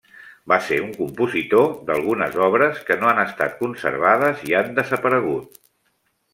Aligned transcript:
Va 0.51 0.57
ser 0.69 0.77
un 0.85 0.95
compositor 0.95 1.67
d'algunes 1.89 2.39
obres 2.47 2.81
que 2.89 2.99
no 3.03 3.11
han 3.11 3.23
estat 3.27 3.55
conservades 3.63 4.45
i 4.51 4.59
han 4.63 4.77
desaparegut. 4.83 5.65